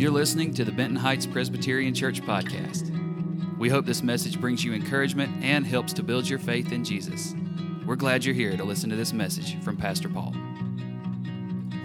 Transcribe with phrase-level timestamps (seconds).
[0.00, 2.88] You're listening to the Benton Heights Presbyterian Church podcast.
[3.58, 7.34] We hope this message brings you encouragement and helps to build your faith in Jesus.
[7.84, 10.34] We're glad you're here to listen to this message from Pastor Paul.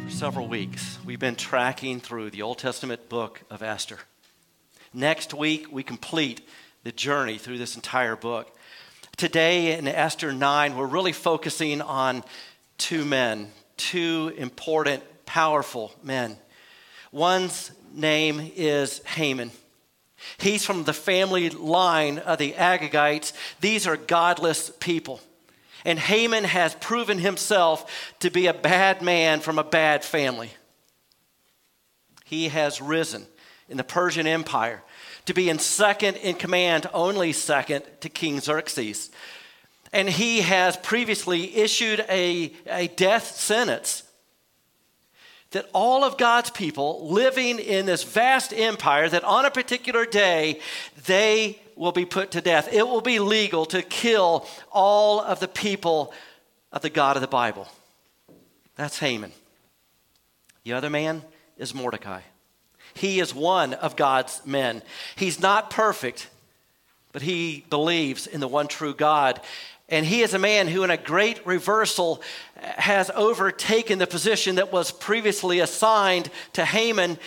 [0.05, 3.99] For several weeks, we've been tracking through the Old Testament book of Esther.
[4.94, 6.40] Next week, we complete
[6.86, 8.56] the journey through this entire book.
[9.18, 12.24] Today in Esther 9, we're really focusing on
[12.78, 16.38] two men, two important, powerful men.
[17.12, 19.52] One's name is Haman.
[20.38, 23.34] He's from the family line of the Agagites.
[23.62, 25.22] These are godless people.
[25.84, 30.52] And Haman has proven himself to be a bad man from a bad family.
[32.23, 33.27] He has risen
[33.70, 34.81] in the Persian Empire
[35.25, 39.12] to be in second in command, only second to King Xerxes.
[39.94, 44.03] And he has previously issued a, a death sentence
[45.52, 50.59] that all of God's people living in this vast empire, that on a particular day,
[51.06, 52.72] they will be put to death.
[52.73, 56.14] It will be legal to kill all of the people
[56.72, 57.67] of the God of the Bible.
[58.75, 59.31] That's Haman.
[60.64, 61.23] The other man
[61.58, 62.22] is Mordecai.
[62.94, 64.81] He is one of God's men.
[65.16, 66.30] He's not perfect,
[67.11, 69.42] but he believes in the one true God.
[69.88, 72.22] And he is a man who, in a great reversal,
[72.55, 77.19] has overtaken the position that was previously assigned to Haman.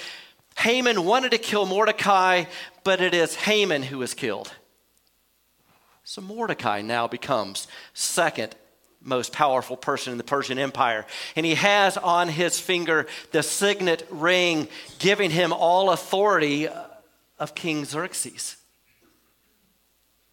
[0.58, 2.44] Haman wanted to kill Mordecai,
[2.82, 4.52] but it is Haman who is killed.
[6.02, 8.56] So Mordecai now becomes second
[9.00, 11.06] most powerful person in the Persian Empire.
[11.36, 16.68] And he has on his finger the signet ring giving him all authority
[17.38, 18.56] of King Xerxes.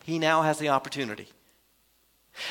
[0.04, 1.28] He now has the opportunity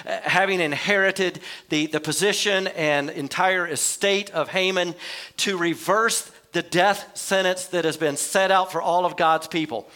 [0.05, 4.95] having inherited the, the position and entire estate of Haman,
[5.39, 9.89] to reverse the death sentence that has been set out for all of God's people.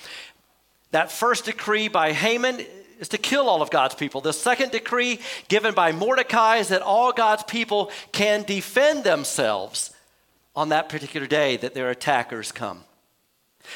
[0.91, 2.65] That first decree by Haman
[2.99, 4.21] is to kill all of God's people.
[4.21, 9.93] The second decree given by Mordecai is that all God's people can defend themselves
[10.57, 12.83] on that particular day that their attackers come.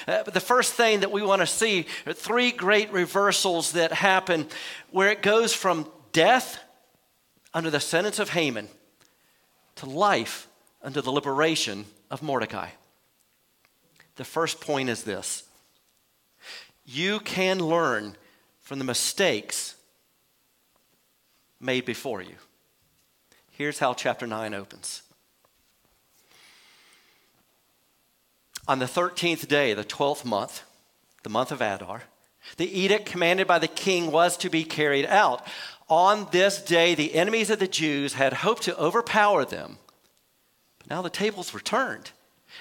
[0.08, 3.92] Uh, but the first thing that we want to see are three great reversals that
[3.92, 4.48] happen
[4.90, 6.58] where it goes from death
[7.54, 8.68] under the sentence of Haman
[9.76, 10.48] to life
[10.82, 12.70] under the liberation of Mordecai.
[14.16, 15.44] The first point is this
[16.84, 18.16] you can learn
[18.60, 19.76] from the mistakes
[21.60, 22.34] made before you.
[23.50, 25.02] Here's how chapter 9 opens.
[28.66, 30.62] On the 13th day, the 12th month,
[31.22, 32.02] the month of Adar,
[32.56, 35.46] the edict commanded by the king was to be carried out.
[35.92, 39.76] On this day, the enemies of the Jews had hoped to overpower them.
[40.78, 42.12] But now the tables were turned.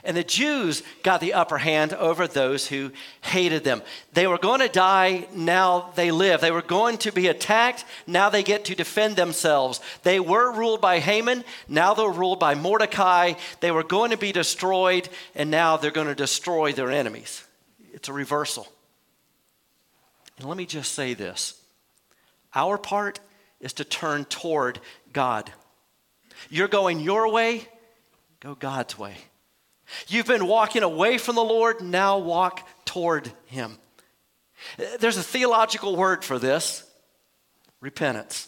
[0.04, 3.84] And the Jews got the upper hand over those who hated them.
[4.12, 6.42] They were going to die, now they live.
[6.42, 9.80] They were going to be attacked, now they get to defend themselves.
[10.04, 13.36] They were ruled by Haman, now they're ruled by Mordecai.
[13.62, 17.46] They were going to be destroyed, and now they're going to destroy their enemies.
[17.94, 18.68] It's a reversal.
[20.38, 21.61] And let me just say this
[22.54, 23.20] our part
[23.60, 24.80] is to turn toward
[25.14, 25.52] God.
[26.50, 27.68] You're going your way,
[28.40, 29.16] go God's way.
[30.08, 33.78] You've been walking away from the Lord, now walk toward Him.
[35.00, 36.84] There's a theological word for this
[37.82, 38.48] repentance.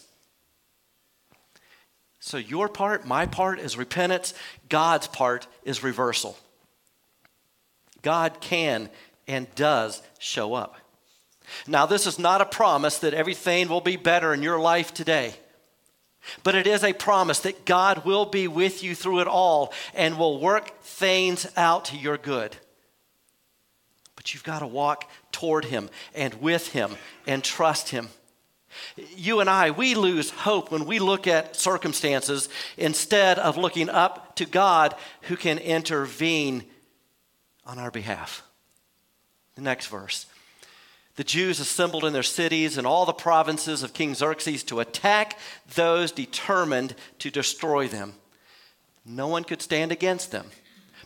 [2.20, 4.32] So, your part, my part is repentance,
[4.70, 6.38] God's part is reversal.
[8.00, 8.88] God can
[9.26, 10.76] and does show up.
[11.66, 15.34] Now, this is not a promise that everything will be better in your life today,
[16.42, 20.18] but it is a promise that God will be with you through it all and
[20.18, 22.56] will work things out to your good.
[24.16, 26.96] But you've got to walk toward Him and with Him
[27.26, 28.08] and trust Him.
[29.16, 34.34] You and I, we lose hope when we look at circumstances instead of looking up
[34.36, 36.64] to God who can intervene
[37.66, 38.42] on our behalf.
[39.54, 40.26] The next verse
[41.16, 45.38] the Jews assembled in their cities and all the provinces of King Xerxes to attack
[45.74, 48.14] those determined to destroy them.
[49.06, 50.46] No one could stand against them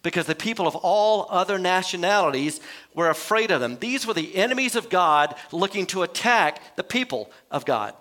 [0.03, 2.61] because the people of all other nationalities
[2.95, 3.77] were afraid of them.
[3.79, 7.95] These were the enemies of God looking to attack the people of God.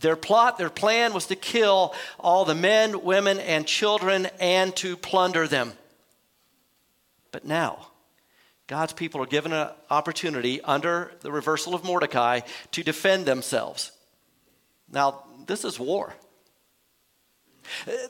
[0.00, 4.96] Their plot, their plan was to kill all the men, women, and children and to
[4.96, 5.74] plunder them.
[7.32, 7.89] But now,
[8.70, 13.90] God's people are given an opportunity under the reversal of Mordecai to defend themselves.
[14.88, 16.14] Now, this is war.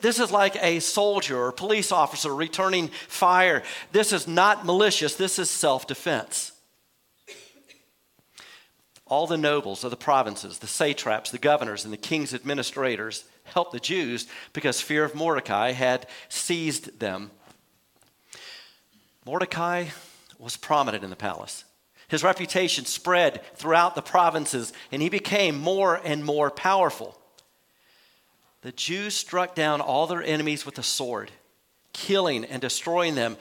[0.03, 3.63] This is like a soldier or police officer returning fire.
[3.93, 6.53] This is not malicious, this is self defense.
[9.07, 13.73] All the nobles of the provinces, the satraps, the governors, and the king's administrators helped
[13.73, 17.31] the Jews because fear of Mordecai had seized them.
[19.25, 19.87] Mordecai
[20.41, 21.65] was prominent in the palace.
[22.09, 27.17] His reputation spread throughout the provinces, and he became more and more powerful.
[28.63, 31.31] The Jews struck down all their enemies with a sword,
[31.93, 33.37] killing and destroying them,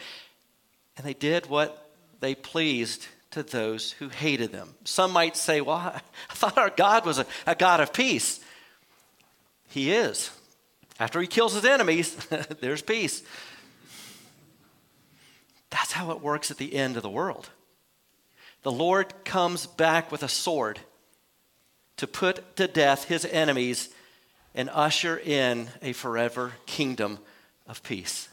[0.98, 4.76] and they did what they pleased to those who hated them.
[4.84, 6.02] Some might say, Well, I
[6.34, 8.40] thought our God was a, a God of peace.
[9.68, 10.32] He is.
[11.00, 12.16] After he kills his enemies,
[12.62, 13.24] there's peace.
[15.70, 17.50] That's how it works at the end of the world.
[18.64, 20.80] The Lord comes back with a sword
[21.98, 23.90] to put to death his enemies
[24.56, 27.20] and usher in a forever kingdom
[27.68, 28.30] of peace.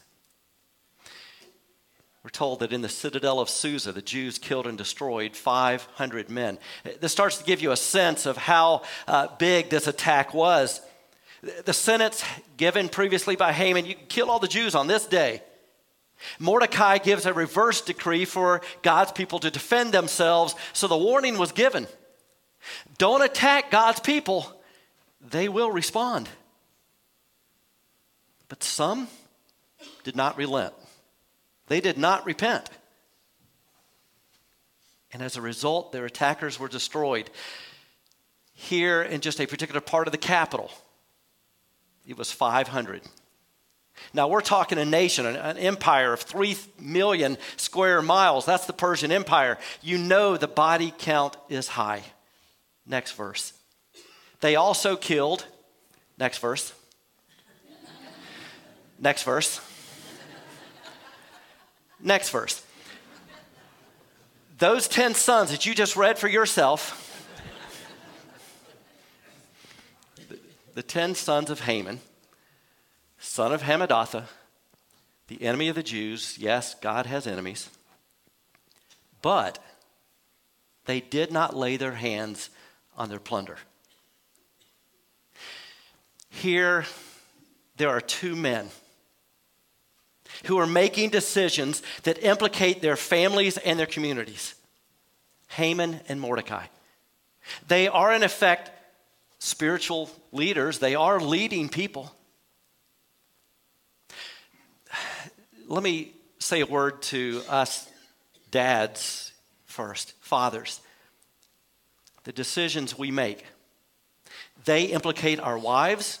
[2.23, 6.59] We're told that in the citadel of Susa, the Jews killed and destroyed 500 men.
[6.99, 10.81] This starts to give you a sense of how uh, big this attack was.
[11.63, 12.25] The sentence
[12.57, 15.41] given previously by Haman you kill all the Jews on this day.
[16.39, 21.51] Mordecai gives a reverse decree for God's people to defend themselves, so the warning was
[21.51, 21.87] given.
[22.97, 24.51] Don't attack God's people,
[25.21, 26.27] they will respond.
[28.49, 29.07] But some
[30.03, 30.73] did not relent,
[31.67, 32.69] they did not repent.
[35.13, 37.29] And as a result, their attackers were destroyed.
[38.53, 40.69] Here in just a particular part of the capital,
[42.05, 43.01] it was 500.
[44.13, 48.45] Now, we're talking a nation, an, empire of 3 million square miles.
[48.45, 49.57] That's the Persian Empire.
[49.81, 52.03] You know the body count is high.
[52.85, 53.53] Next verse.
[54.39, 55.45] They also killed,
[56.17, 56.73] next verse.
[58.99, 59.61] next verse.
[61.99, 62.63] Next verse.
[64.59, 67.03] Those 10 sons that you just read for yourself,
[70.73, 71.99] the 10 sons of Haman,
[73.19, 74.25] son of Hammedatha,
[75.27, 76.37] the enemy of the Jews.
[76.37, 77.69] Yes, God has enemies.
[79.21, 79.59] But
[80.85, 82.49] they did not lay their hands
[82.97, 83.57] on their plunder.
[86.29, 86.85] Here,
[87.77, 88.69] there are two men
[90.45, 94.55] who are making decisions that implicate their families and their communities
[95.49, 96.65] Haman and Mordecai.
[97.67, 98.69] They are, in effect,
[99.39, 102.13] spiritual leaders, they are leading people.
[105.67, 107.89] Let me say a word to us
[108.51, 109.33] dads
[109.65, 110.79] first, fathers.
[112.23, 113.45] The decisions we make,
[114.65, 116.19] they implicate our wives,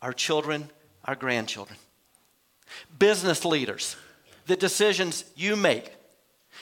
[0.00, 0.68] our children,
[1.04, 1.78] our grandchildren.
[2.98, 3.96] Business leaders,
[4.46, 5.90] the decisions you make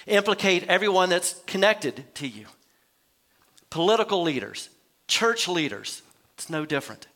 [0.06, 2.46] implicate everyone that's connected to you.
[3.70, 4.70] Political leaders,
[5.08, 6.02] church leaders,
[6.34, 7.06] it's no different.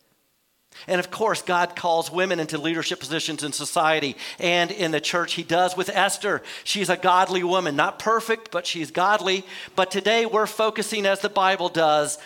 [0.86, 5.34] And of course, God calls women into leadership positions in society and in the church.
[5.34, 6.42] He does with Esther.
[6.64, 9.44] She's a godly woman, not perfect, but she's godly.
[9.76, 12.18] But today we're focusing, as the Bible does,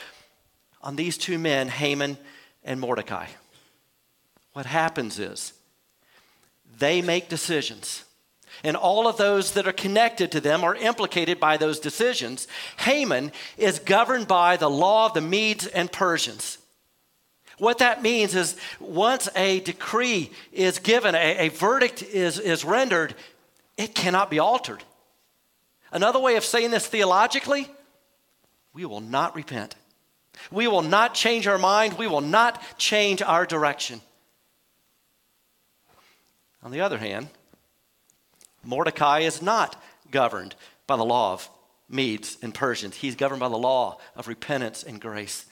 [0.83, 2.19] on these two men, Haman
[2.65, 3.27] and Mordecai.
[4.55, 5.53] What happens is
[6.79, 8.05] they make decisions.
[8.65, 12.49] And all of those that are connected to them are implicated by those decisions.
[12.79, 16.58] Haman is governed by the law of the Medes and Persians.
[17.59, 23.15] What that means is once a decree is given, a, a verdict is, is rendered,
[23.77, 24.83] it cannot be altered.
[25.91, 27.69] Another way of saying this theologically,
[28.73, 29.75] we will not repent.
[30.53, 31.99] We will not change our mind.
[31.99, 34.01] We will not change our direction.
[36.63, 37.29] On the other hand,
[38.65, 40.55] Mordecai is not governed
[40.87, 41.49] by the law of
[41.89, 42.97] Medes and Persians.
[42.97, 45.47] He's governed by the law of repentance and grace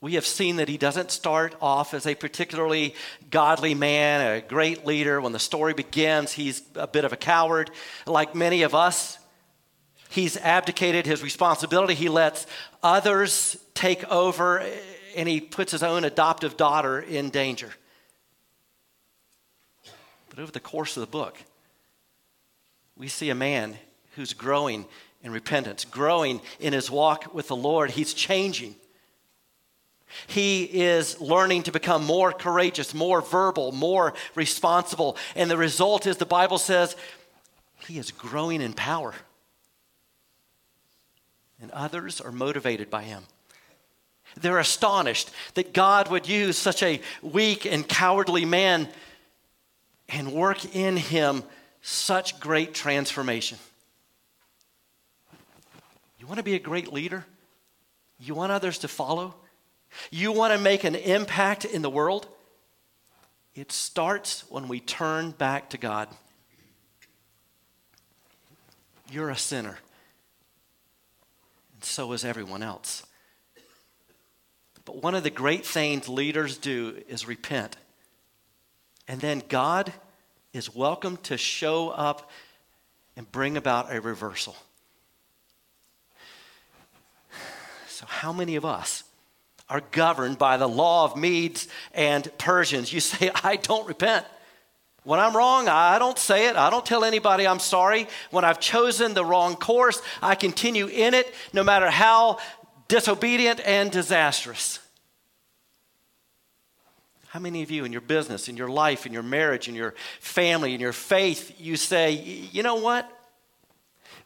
[0.00, 2.94] we have seen that he doesn't start off as a particularly
[3.30, 5.20] godly man, a great leader.
[5.20, 7.70] When the story begins, he's a bit of a coward.
[8.06, 9.18] Like many of us,
[10.08, 11.94] he's abdicated his responsibility.
[11.94, 12.46] He lets
[12.82, 14.64] others take over,
[15.16, 17.70] and he puts his own adoptive daughter in danger.
[20.30, 21.36] But over the course of the book,
[22.96, 23.76] we see a man
[24.14, 24.86] who's growing
[25.22, 27.90] in repentance, growing in his walk with the Lord.
[27.90, 28.76] He's changing.
[30.26, 35.16] He is learning to become more courageous, more verbal, more responsible.
[35.34, 36.96] And the result is the Bible says
[37.86, 39.14] he is growing in power.
[41.60, 43.24] And others are motivated by him.
[44.40, 48.88] They're astonished that God would use such a weak and cowardly man
[50.08, 51.42] and work in him
[51.82, 53.58] such great transformation.
[56.18, 57.24] You want to be a great leader?
[58.18, 59.34] You want others to follow?
[60.10, 62.26] You want to make an impact in the world?
[63.54, 66.08] It starts when we turn back to God.
[69.10, 69.78] You're a sinner,
[71.74, 73.04] and so is everyone else.
[74.84, 77.76] But one of the great things leaders do is repent.
[79.08, 79.92] And then God
[80.52, 82.30] is welcome to show up
[83.16, 84.56] and bring about a reversal.
[87.88, 89.04] So, how many of us
[89.70, 92.92] are governed by the law of Medes and Persians?
[92.92, 94.26] You say, I don't repent.
[95.04, 96.56] When I'm wrong, I don't say it.
[96.56, 98.06] I don't tell anybody I'm sorry.
[98.30, 102.38] When I've chosen the wrong course, I continue in it no matter how
[102.88, 104.78] disobedient and disastrous.
[107.28, 109.94] How many of you in your business, in your life, in your marriage, in your
[110.18, 113.08] family, in your faith, you say, you know what?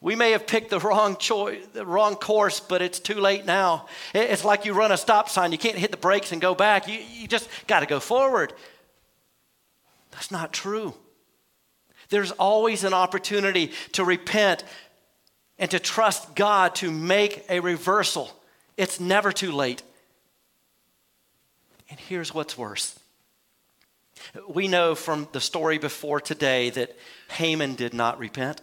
[0.04, 3.86] We may have picked the wrong choice, the wrong course, but it's too late now.
[4.12, 5.50] It's like you run a stop sign.
[5.50, 6.86] You can't hit the brakes and go back.
[6.86, 8.52] You, you just got to go forward.
[10.10, 10.92] That's not true.
[12.10, 14.62] There's always an opportunity to repent
[15.58, 18.30] and to trust God to make a reversal.
[18.76, 19.82] It's never too late.
[21.88, 22.98] And here's what's worse.
[24.50, 26.94] We know from the story before today that
[27.30, 28.60] Haman did not repent.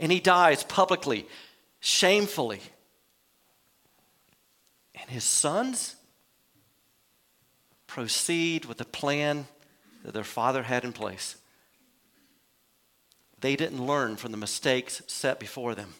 [0.00, 1.26] And he dies publicly,
[1.78, 2.60] shamefully.
[4.94, 5.94] And his sons
[7.86, 9.46] proceed with the plan
[10.04, 11.36] that their father had in place.
[13.40, 15.94] They didn't learn from the mistakes set before them.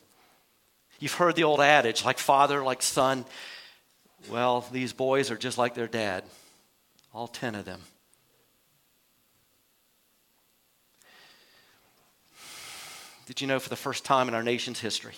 [0.98, 3.24] You've heard the old adage like father, like son.
[4.30, 6.24] Well, these boys are just like their dad,
[7.12, 7.80] all 10 of them.
[13.30, 15.14] Did you know for the first time in our nation's history,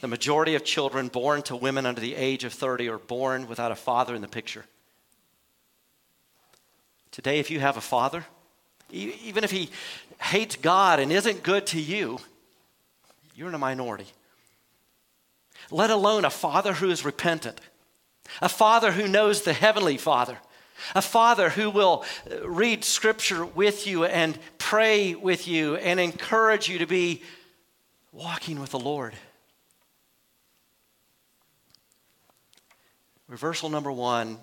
[0.00, 3.70] the majority of children born to women under the age of 30 are born without
[3.70, 4.64] a father in the picture?
[7.10, 8.24] Today, if you have a father,
[8.90, 9.68] even if he
[10.22, 12.18] hates God and isn't good to you,
[13.34, 14.06] you're in a minority.
[15.70, 17.60] Let alone a father who is repentant
[18.40, 20.38] a father who knows the heavenly father,
[20.94, 26.68] a father who will uh, read scripture with you and pray with you and encourage
[26.68, 27.22] you to be
[28.12, 29.14] walking with the Lord.
[33.28, 34.38] Reversal number one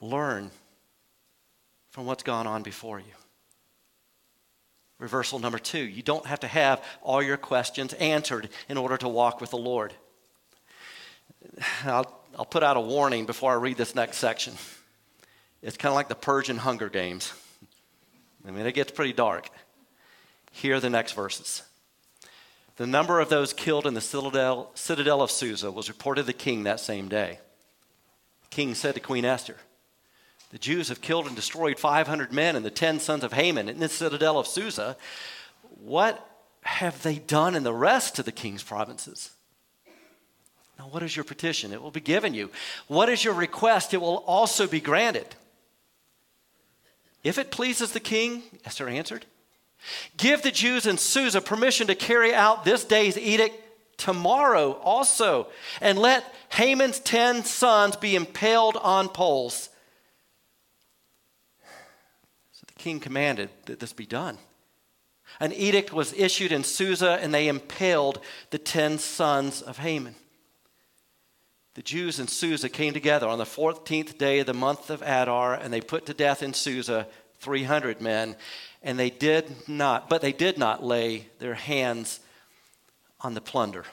[0.00, 0.50] learn
[1.90, 3.14] from what's gone on before you.
[4.98, 9.08] Reversal number two you don't have to have all your questions answered in order to
[9.08, 9.92] walk with the Lord.
[11.84, 14.54] I'll I'll put out a warning before I read this next section.
[15.62, 17.32] It's kind of like the Persian Hunger Games.
[18.46, 19.48] I mean, it gets pretty dark.
[20.50, 21.62] Here are the next verses.
[22.76, 26.32] The number of those killed in the citadel, citadel of Susa was reported to the
[26.32, 27.38] king that same day.
[28.42, 29.56] The king said to Queen Esther,
[30.50, 33.78] The Jews have killed and destroyed 500 men and the 10 sons of Haman in
[33.78, 34.96] the citadel of Susa.
[35.80, 36.26] What
[36.62, 39.30] have they done in the rest of the king's provinces?
[40.78, 41.72] Now, what is your petition?
[41.72, 42.50] It will be given you.
[42.88, 43.94] What is your request?
[43.94, 45.36] It will also be granted.
[47.22, 49.26] If it pleases the king, Esther answered,
[50.16, 53.56] give the Jews in Susa permission to carry out this day's edict
[53.96, 55.46] tomorrow also,
[55.80, 59.68] and let Haman's ten sons be impaled on poles.
[62.52, 64.38] So the king commanded that this be done.
[65.38, 70.16] An edict was issued in Susa, and they impaled the ten sons of Haman
[71.74, 75.54] the Jews in Susa came together on the 14th day of the month of Adar,
[75.54, 77.06] and they put to death in Susa
[77.40, 78.36] 300 men.
[78.82, 82.20] And they did not, but they did not lay their hands
[83.20, 83.84] on the plunder.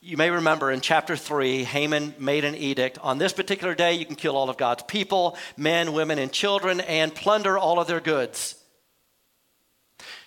[0.00, 2.98] You may remember in chapter 3, Haman made an edict.
[3.02, 6.80] On this particular day, you can kill all of God's people, men, women, and children,
[6.80, 8.56] and plunder all of their goods.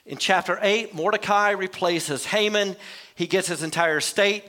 [0.05, 2.75] In chapter 8, Mordecai replaces Haman.
[3.15, 4.43] He gets his entire state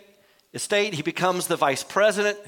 [0.54, 2.38] estate, he becomes the vice president.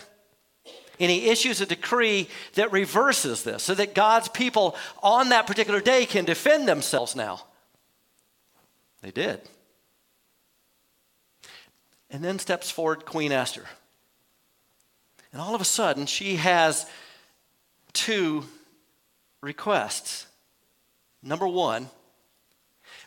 [0.99, 5.81] And he issues a decree that reverses this so that God's people on that particular
[5.81, 7.43] day can defend themselves now.
[9.03, 9.43] They did.
[12.11, 13.67] And then steps forward Queen Esther.
[15.33, 16.87] And all of a sudden, she has
[17.93, 18.45] two
[19.43, 20.27] requests.
[21.23, 21.91] Number one,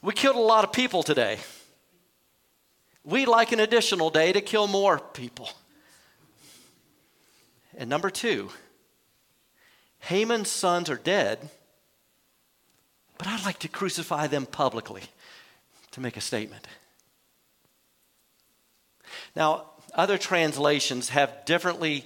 [0.03, 1.39] we killed a lot of people today.
[3.03, 5.49] We'd like an additional day to kill more people.
[7.77, 8.49] And number two,
[9.99, 11.49] Haman's sons are dead,
[13.17, 15.03] but I'd like to crucify them publicly
[15.91, 16.67] to make a statement.
[19.35, 22.05] Now, other translations have differently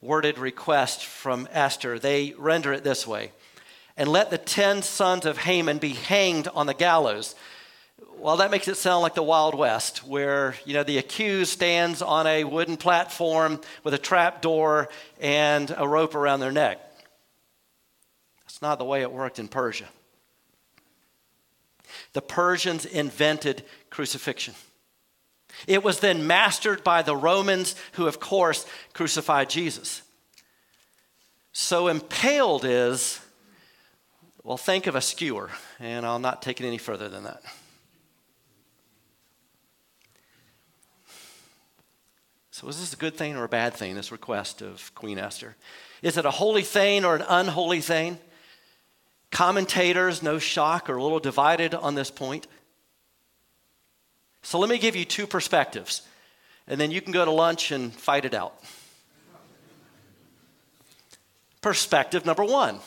[0.00, 1.98] worded request from Esther.
[1.98, 3.32] They render it this way
[3.96, 7.34] And let the ten sons of Haman be hanged on the gallows.
[8.18, 12.02] Well, that makes it sound like the Wild West, where you know the accused stands
[12.02, 14.88] on a wooden platform with a trap door
[15.20, 16.80] and a rope around their neck.
[18.44, 19.88] That's not the way it worked in Persia.
[22.12, 24.54] The Persians invented crucifixion.
[25.66, 30.02] It was then mastered by the Romans, who, of course, crucified Jesus.
[31.52, 33.20] So, impaled is,
[34.42, 37.42] well, think of a skewer, and I'll not take it any further than that.
[42.52, 45.56] So, is this a good thing or a bad thing, this request of Queen Esther?
[46.02, 48.18] Is it a holy thing or an unholy thing?
[49.30, 52.48] Commentators, no shock, are a little divided on this point.
[54.42, 56.02] So let me give you two perspectives,
[56.66, 58.58] and then you can go to lunch and fight it out.
[61.60, 62.80] Perspective number one.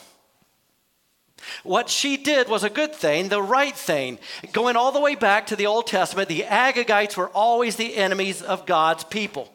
[1.62, 4.18] What she did was a good thing, the right thing.
[4.52, 8.42] Going all the way back to the Old Testament, the Agagites were always the enemies
[8.42, 9.53] of God's people.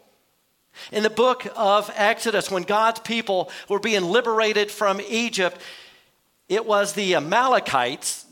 [0.91, 5.59] In the book of Exodus, when God's people were being liberated from Egypt,
[6.47, 8.25] it was the Amalekites,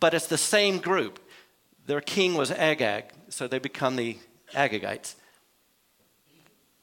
[0.00, 1.20] but it's the same group.
[1.86, 4.18] Their king was Agag, so they become the
[4.54, 5.14] Agagites.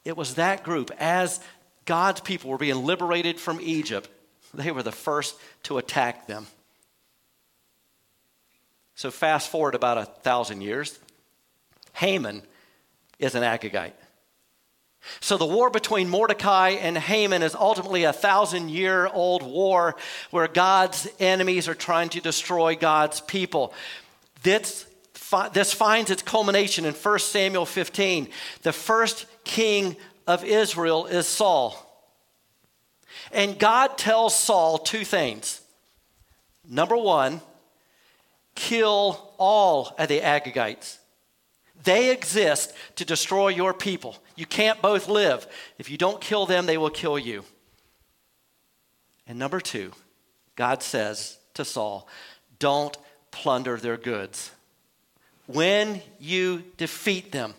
[0.04, 1.40] It was that group, as
[1.86, 4.10] God's people were being liberated from Egypt,
[4.54, 6.48] they were the first to attack them.
[8.96, 10.98] So, fast forward about a thousand years,
[11.94, 12.44] Haman
[13.20, 13.92] is an Agagite.
[15.20, 19.96] So, the war between Mordecai and Haman is ultimately a thousand year old war
[20.32, 23.74] where God's enemies are trying to destroy God's people.
[24.44, 24.86] This
[25.54, 28.30] this finds its culmination in 1 Samuel 15.
[28.62, 29.96] The first king
[30.28, 31.82] of Israel is Saul.
[33.32, 35.62] And God tells Saul two things.
[36.68, 37.42] Number one,
[38.56, 40.98] kill all of the Agagites.
[41.84, 44.18] They exist to destroy your people.
[44.36, 45.48] You can't both live.
[45.78, 47.44] If you don't kill them, they will kill you.
[49.28, 49.92] And number two,
[50.56, 52.08] God says to Saul,
[52.60, 52.98] don't
[53.32, 54.52] plunder their goods
[55.48, 57.54] when you defeat them,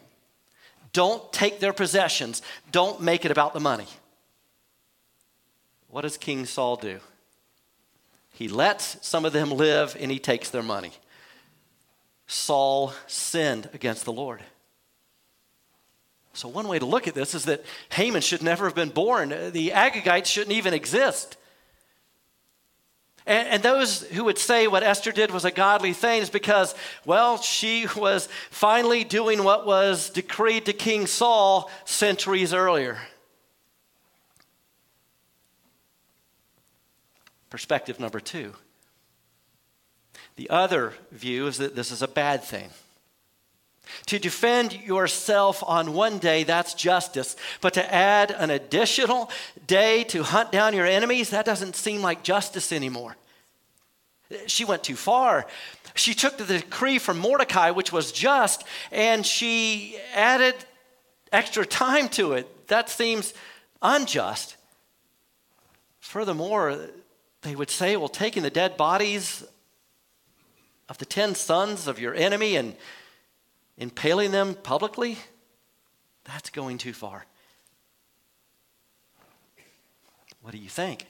[0.92, 3.86] don't take their possessions, don't make it about the money.
[5.88, 7.00] What does King Saul do?
[8.32, 10.92] He lets some of them live and he takes their money.
[12.26, 14.42] Saul sinned against the Lord.
[16.32, 19.30] So, one way to look at this is that Haman should never have been born.
[19.30, 21.36] The Agagites shouldn't even exist.
[23.26, 26.74] And, and, those who would say what Esther did was a godly thing is because,
[27.04, 32.98] well, she was finally doing what was decreed to King Saul centuries earlier.
[37.50, 38.52] Perspective number two.
[40.36, 42.68] The other view is that this is a bad thing.
[44.06, 47.36] To defend yourself on one day, that's justice.
[47.60, 49.30] But to add an additional
[49.66, 53.16] day to hunt down your enemies, that doesn't seem like justice anymore.
[54.46, 55.46] She went too far.
[55.94, 60.56] She took the decree from Mordecai, which was just, and she added
[61.32, 62.68] extra time to it.
[62.68, 63.32] That seems
[63.80, 64.56] unjust.
[66.00, 66.76] Furthermore,
[67.42, 69.44] they would say, well, taking the dead bodies
[70.88, 72.76] of the ten sons of your enemy and
[73.76, 75.18] impaling them publicly,
[76.24, 77.26] that's going too far.
[80.42, 81.06] What do you think?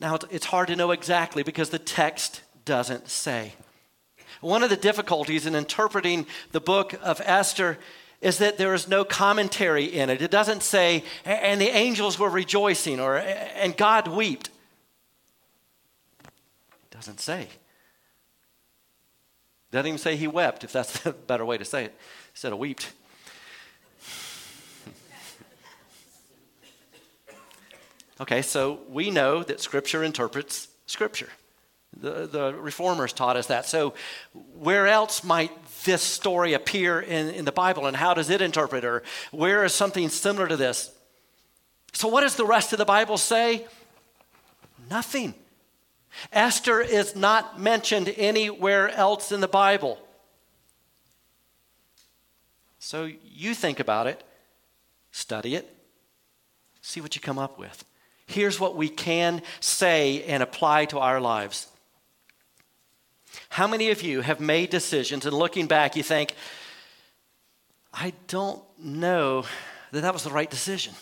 [0.00, 3.54] Now, it's hard to know exactly because the text doesn't say.
[4.40, 7.78] One of the difficulties in interpreting the book of Esther
[8.20, 10.22] is that there is no commentary in it.
[10.22, 14.50] It doesn't say, and the angels were rejoicing, or and God wept.
[16.24, 17.48] It doesn't say.
[19.74, 21.94] Doesn't even say he wept, if that's the better way to say it,
[22.30, 22.92] instead of wept.
[28.20, 31.30] okay, so we know that Scripture interprets Scripture.
[31.98, 33.66] The, the reformers taught us that.
[33.66, 33.94] So,
[34.56, 35.50] where else might
[35.82, 39.74] this story appear in, in the Bible, and how does it interpret, or where is
[39.74, 40.92] something similar to this?
[41.92, 43.66] So, what does the rest of the Bible say?
[44.88, 45.34] Nothing.
[46.32, 49.98] Esther is not mentioned anywhere else in the Bible.
[52.78, 54.22] So you think about it,
[55.10, 55.74] study it,
[56.86, 57.82] See what you come up with.
[58.26, 61.66] Here's what we can say and apply to our lives.
[63.48, 66.34] How many of you have made decisions and looking back, you think,
[67.90, 69.46] I don't know
[69.92, 70.92] that that was the right decision?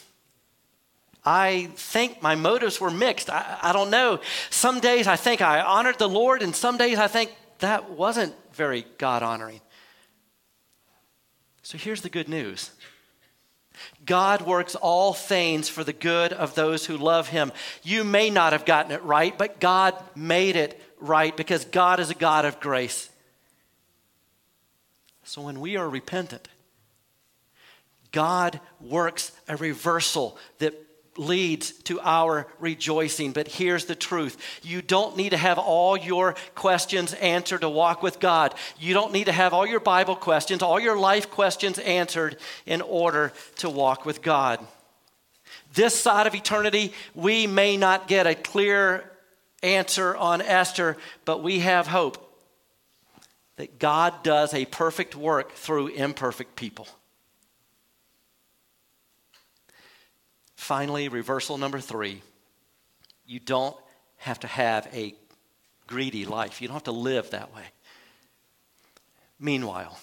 [1.25, 3.31] I think my motives were mixed.
[3.31, 4.21] I, I, don't know.
[4.51, 7.31] Some days I think I honored the Lord, and some days I think
[7.61, 9.61] that wasn't very God honoring.
[11.63, 12.73] So here's the good news
[14.05, 17.53] God works all things for the good of those who love him.
[17.83, 22.11] You may not have gotten it right, but God made it right because God is
[22.11, 23.09] a God of grace.
[25.25, 26.49] So when we are repentant,
[28.11, 30.75] God works a reversal that
[31.17, 33.33] leads to our rejoicing.
[33.33, 38.03] But here's the truth you don't need to have all your questions answered to walk
[38.03, 38.55] with God.
[38.79, 42.81] You don't need to have all your Bible questions, all your life questions answered in
[42.81, 44.61] order to walk with God.
[45.75, 49.11] This side of eternity, we may not get a clear
[49.63, 52.29] answer on Esther, but we have hope
[53.57, 56.87] that God does a perfect work through imperfect people.
[60.63, 62.23] Finally, reversal number three
[63.27, 63.77] you don't
[64.19, 65.13] have to have a
[65.89, 67.65] greedy life, you don't have to live that way.
[69.41, 69.99] Meanwhile,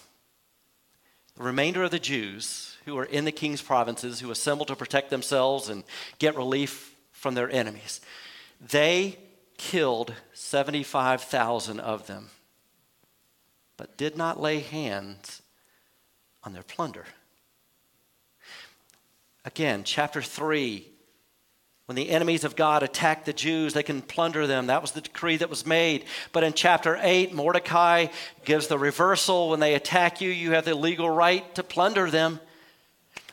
[1.37, 5.09] the remainder of the Jews who were in the king's provinces, who assembled to protect
[5.09, 5.85] themselves and
[6.19, 8.01] get relief from their enemies,
[8.59, 9.17] they
[9.57, 12.31] killed 75,000 of them,
[13.77, 15.41] but did not lay hands
[16.43, 17.05] on their plunder.
[19.45, 20.85] Again, chapter 3,
[21.85, 24.67] when the enemies of God attack the Jews, they can plunder them.
[24.67, 26.05] That was the decree that was made.
[26.31, 28.07] But in chapter 8, Mordecai
[28.45, 29.49] gives the reversal.
[29.49, 32.39] When they attack you, you have the legal right to plunder them.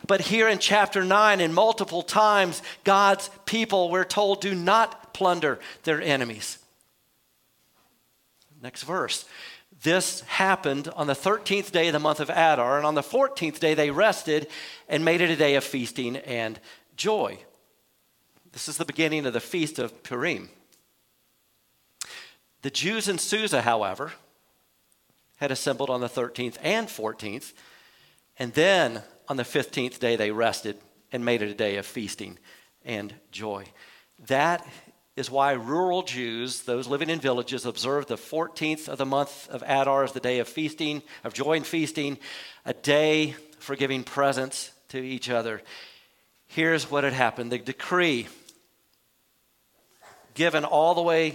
[0.07, 5.59] But here in chapter 9, and multiple times, God's people, we're told, do not plunder
[5.83, 6.59] their enemies.
[8.62, 9.27] Next verse.
[9.87, 13.61] This happened on the 13th day of the month of Adar, and on the 14th
[13.61, 14.49] day they rested
[14.88, 16.59] and made it a day of feasting and
[16.96, 17.38] joy.
[18.51, 20.49] This is the beginning of the feast of Purim.
[22.62, 24.14] The Jews in Susa, however,
[25.37, 27.53] had assembled on the 13th and 14th,
[28.40, 30.79] and then on the 15th day they rested
[31.12, 32.40] and made it a day of feasting
[32.85, 33.66] and joy.
[34.27, 34.66] That
[35.16, 39.62] is why rural Jews, those living in villages, observe the 14th of the month of
[39.62, 42.18] Adar as the day of feasting, of joy and feasting,
[42.66, 45.62] a day for giving presents to each other.
[46.48, 48.29] Here's what had happened the decree
[50.35, 51.35] given all the way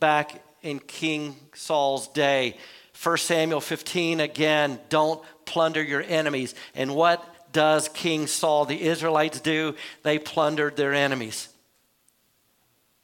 [0.00, 2.56] back in King Saul's day.
[3.00, 6.54] 1 Samuel 15 again, don't plunder your enemies.
[6.74, 9.74] And what does King Saul, the Israelites, do?
[10.02, 11.48] They plundered their enemies.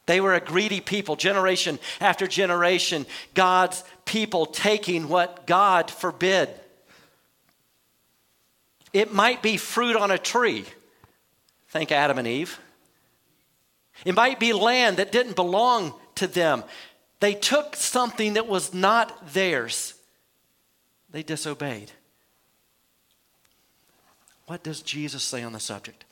[0.06, 6.48] They were a greedy people, generation after generation, God's people taking what God forbid.
[8.92, 10.64] It might be fruit on a tree.
[11.68, 12.58] Thank Adam and Eve.
[14.04, 16.62] It might be land that didn't belong to them.
[17.20, 19.94] They took something that was not theirs,
[21.10, 21.90] they disobeyed.
[24.46, 26.04] What does Jesus say on the subject?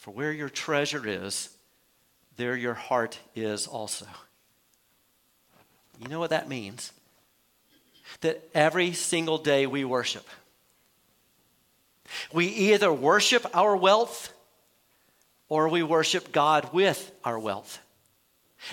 [0.00, 1.50] For where your treasure is,
[2.36, 4.06] there your heart is also.
[6.00, 6.90] You know what that means?
[8.22, 10.26] That every single day we worship.
[12.32, 14.32] We either worship our wealth
[15.50, 17.78] or we worship God with our wealth.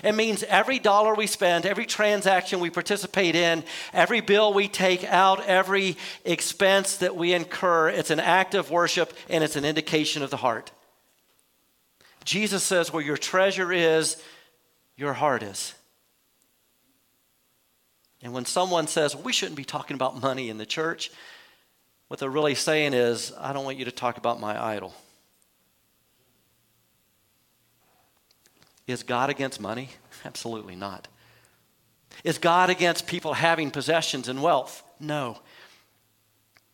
[0.02, 5.04] It means every dollar we spend, every transaction we participate in, every bill we take
[5.04, 10.22] out, every expense that we incur, it's an act of worship and it's an indication
[10.22, 10.70] of the heart.
[12.28, 14.22] Jesus says, Where your treasure is,
[14.98, 15.74] your heart is.
[18.22, 21.10] And when someone says, We shouldn't be talking about money in the church,
[22.08, 24.92] what they're really saying is, I don't want you to talk about my idol.
[28.86, 29.88] Is God against money?
[30.26, 31.08] Absolutely not.
[32.24, 34.82] Is God against people having possessions and wealth?
[35.00, 35.38] No.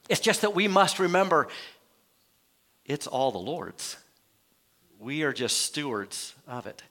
[0.08, 1.46] It's just that we must remember
[2.84, 3.96] it's all the Lord's.
[5.04, 6.82] We are just stewards of it.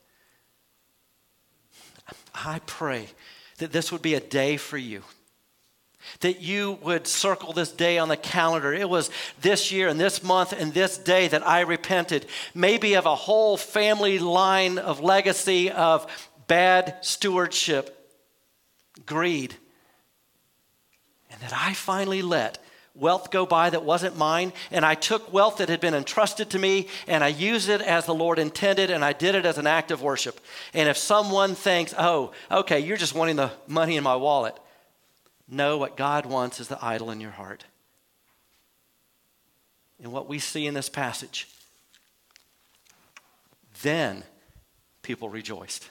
[2.35, 3.07] I pray
[3.57, 5.01] that this would be a day for you.
[6.19, 8.71] That you would circle this day on the calendar.
[8.71, 9.09] It was
[9.41, 13.57] this year and this month and this day that I repented, maybe of a whole
[13.57, 16.05] family line of legacy of
[16.45, 18.15] bad stewardship,
[19.07, 19.55] greed,
[21.31, 22.62] and that I finally let
[22.95, 26.59] wealth go by that wasn't mine, and I took wealth that had been entrusted to
[26.59, 29.67] me and I used it as the Lord intended, and I did it as an
[29.67, 30.39] act of worship.
[30.73, 34.57] And if someone thinks, oh, okay, you're just wanting the money in my wallet,
[35.47, 37.65] no, what God wants is the idol in your heart.
[40.01, 41.47] And what we see in this passage,
[43.81, 44.23] then
[45.01, 45.89] people rejoiced.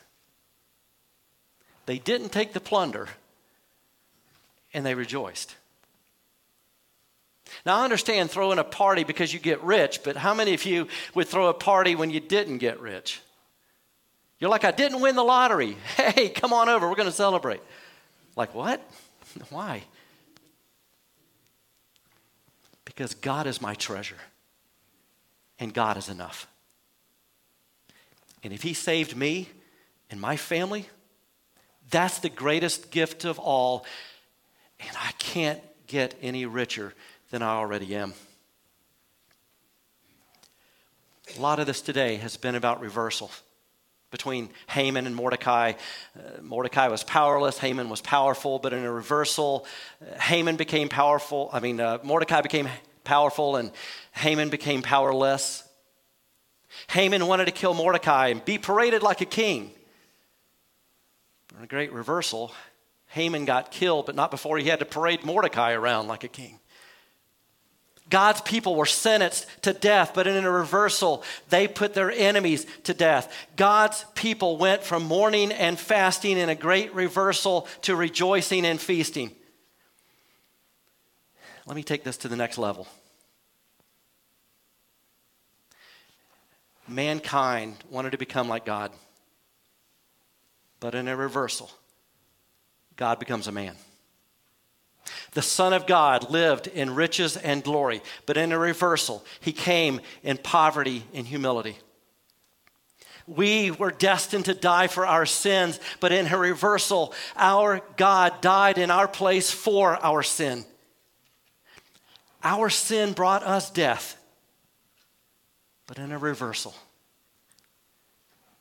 [1.87, 3.09] They didn't take the plunder,
[4.73, 5.57] and they rejoiced.
[7.65, 10.89] Now, I understand throwing a party because you get rich, but how many of you
[11.15, 13.21] would throw a party when you didn't get rich?
[14.39, 15.77] You're like, I didn't win the lottery.
[15.97, 16.89] Hey, come on over.
[16.89, 17.61] We're going to celebrate.
[18.35, 18.83] Like, what?
[19.51, 19.85] Why?
[22.85, 24.19] Because God is my treasure,
[25.59, 26.47] and God is enough.
[28.43, 29.49] And if He saved me
[30.11, 30.89] and my family,
[31.91, 33.87] that's the greatest gift of all.
[34.81, 36.95] And I can't get any richer
[37.33, 38.13] than I already am.
[41.35, 43.31] A lot of this today has been about reversal
[44.11, 45.73] between Haman and Mordecai.
[46.15, 49.67] Uh, Mordecai was powerless, Haman was powerful, but in a reversal,
[50.03, 51.49] uh, Haman became powerful.
[51.55, 52.69] I mean, uh, Mordecai became
[53.03, 53.73] powerful and
[54.13, 55.65] Haman became powerless.
[56.91, 59.71] Haman wanted to kill Mordecai and be paraded like a king.
[61.57, 62.53] In a great reversal,
[63.07, 66.59] Haman got killed, but not before he had to parade Mordecai around like a king.
[68.13, 72.93] God's people were sentenced to death, but in a reversal, they put their enemies to
[72.93, 73.35] death.
[73.57, 79.31] God's people went from mourning and fasting in a great reversal to rejoicing and feasting.
[81.65, 82.87] Let me take this to the next level.
[86.87, 88.93] Mankind wanted to become like God,
[90.81, 91.71] but in a reversal,
[92.97, 93.75] God becomes a man.
[95.33, 100.01] The Son of God lived in riches and glory, but in a reversal, he came
[100.23, 101.77] in poverty and humility.
[103.27, 108.77] We were destined to die for our sins, but in a reversal, our God died
[108.77, 110.67] in our place for our sin.
[112.45, 114.19] Our sin brought us death,
[115.87, 116.75] but in a reversal,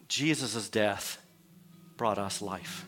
[0.08, 1.18] Jesus' death
[1.98, 2.86] brought us life.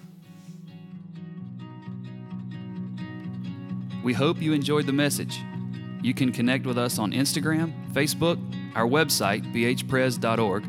[4.03, 5.39] We hope you enjoyed the message.
[6.01, 8.37] You can connect with us on Instagram, Facebook,
[8.75, 10.65] our website, bhpres.org,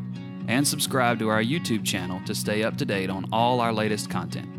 [0.47, 4.09] and subscribe to our YouTube channel to stay up to date on all our latest
[4.09, 4.54] content.